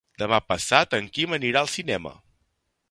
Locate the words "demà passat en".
0.21-1.11